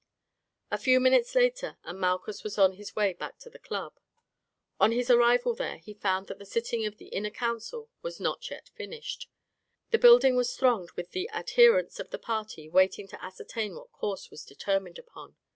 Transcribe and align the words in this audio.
A 0.71 0.79
few 0.79 0.99
minutes 0.99 1.35
later 1.35 1.77
and 1.83 1.99
Malchus 1.99 2.43
was 2.43 2.57
on 2.57 2.73
his 2.73 2.95
way 2.95 3.13
back 3.13 3.37
to 3.37 3.51
the 3.51 3.59
club. 3.59 3.99
On 4.79 4.91
his 4.91 5.11
arrival 5.11 5.53
there 5.53 5.77
he 5.77 5.93
found 5.93 6.25
that 6.25 6.39
the 6.39 6.45
sitting 6.47 6.87
of 6.87 6.97
the 6.97 7.09
inner 7.09 7.29
council 7.29 7.87
was 8.01 8.19
not 8.19 8.49
yet 8.49 8.69
finished. 8.69 9.29
The 9.91 9.99
building 9.99 10.35
was 10.35 10.57
thronged 10.57 10.89
with 10.93 11.11
the 11.11 11.29
adherents 11.29 11.99
of 11.99 12.09
the 12.09 12.17
party 12.17 12.67
waiting 12.67 13.07
to 13.09 13.23
ascertain 13.23 13.75
what 13.75 13.91
course 13.91 14.31
was 14.31 14.43
determined 14.43 14.97
upon. 14.97 15.35